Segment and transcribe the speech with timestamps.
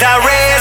[0.00, 0.57] I raise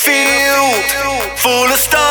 [0.00, 0.80] Field
[1.36, 2.09] full of stars,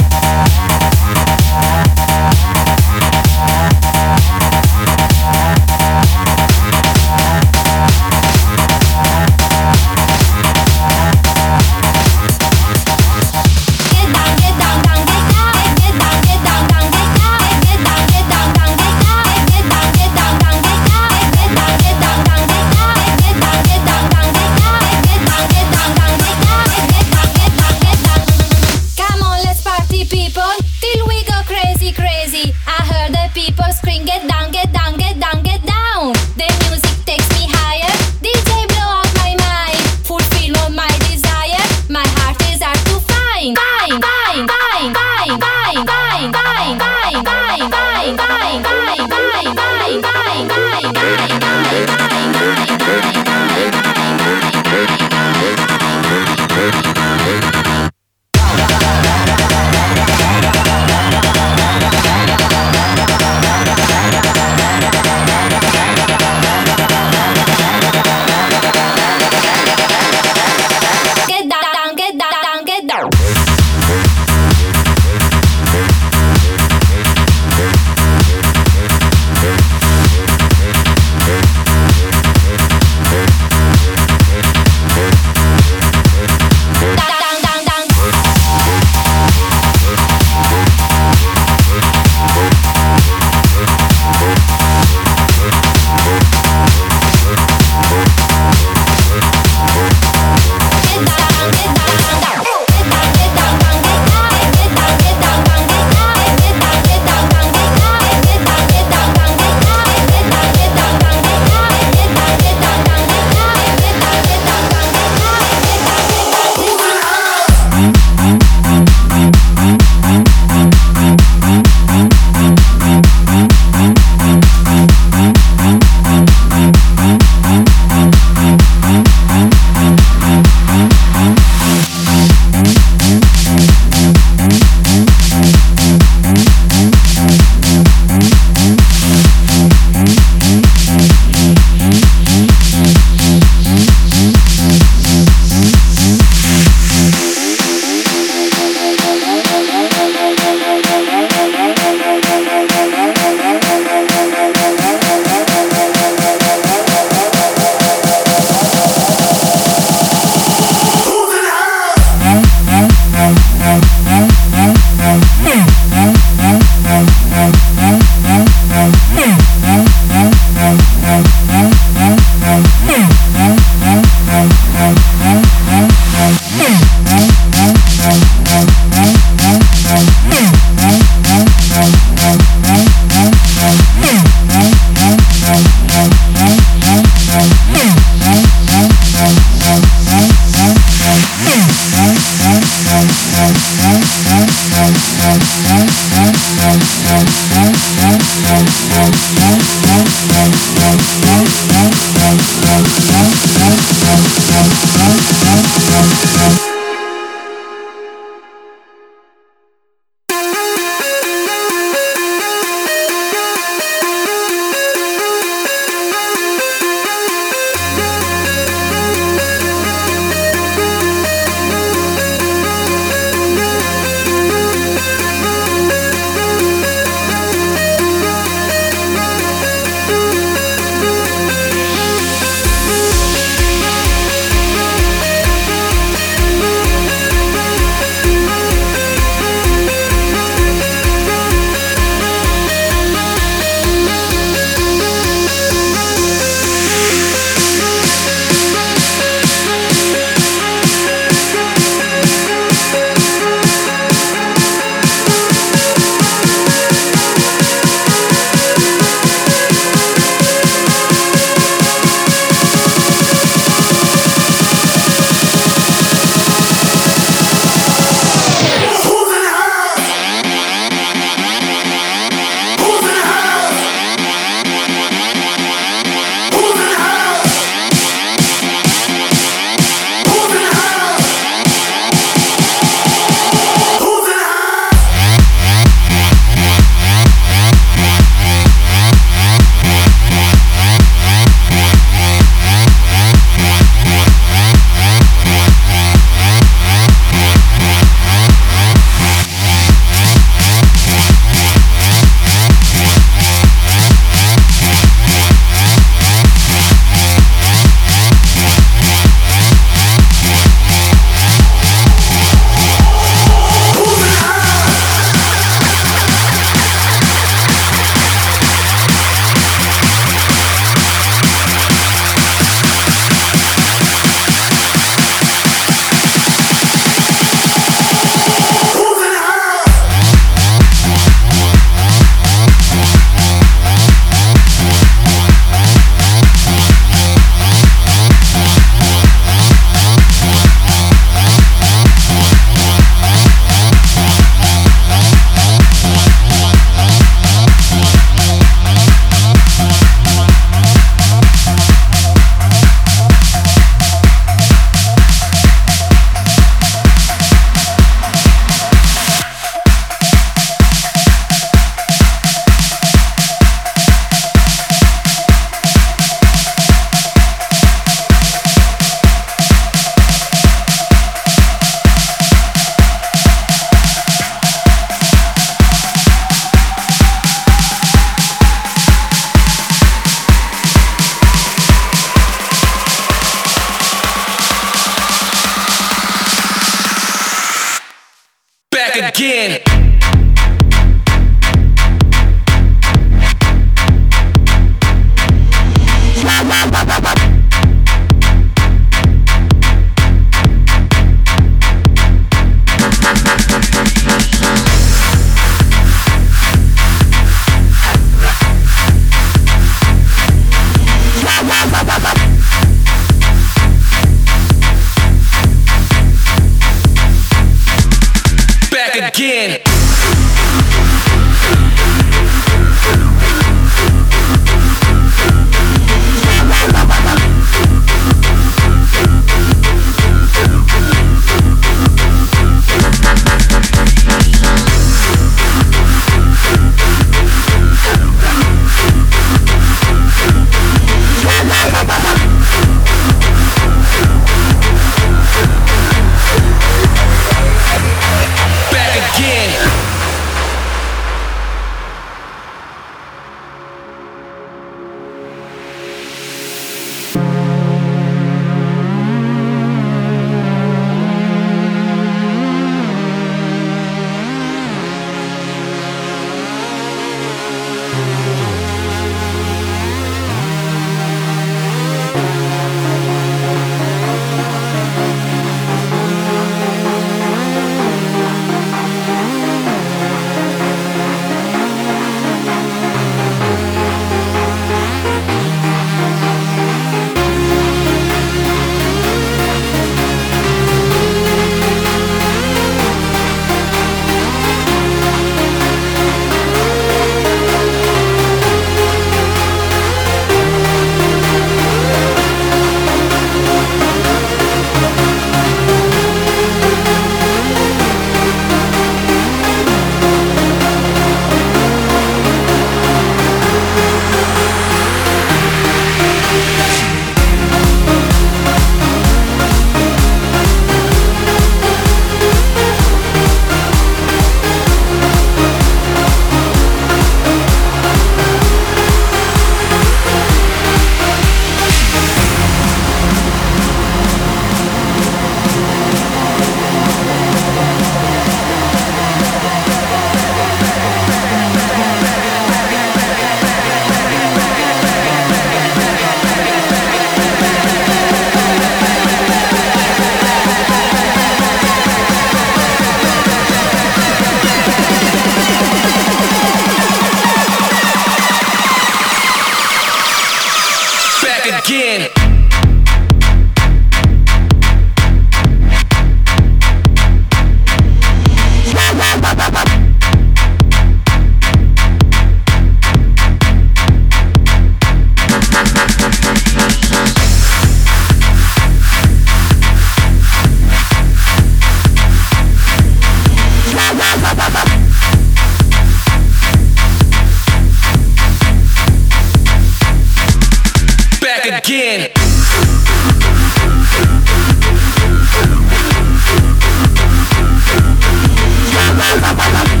[599.21, 600.00] Bye.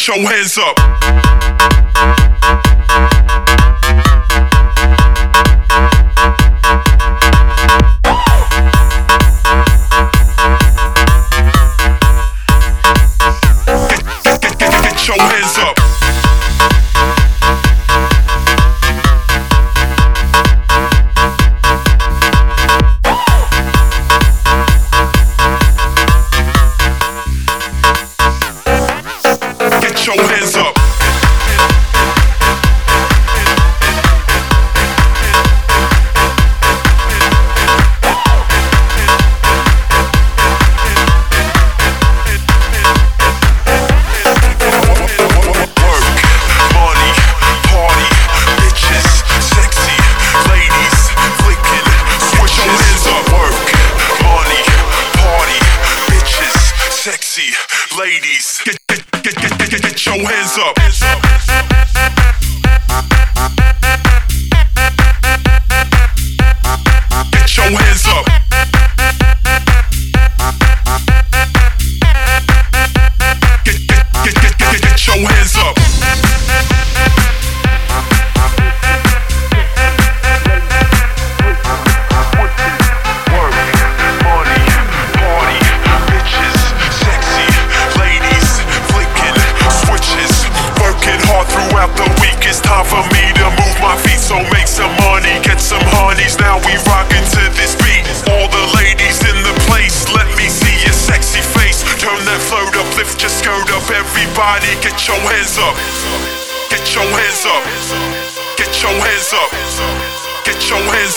[0.00, 0.76] Get your hands up.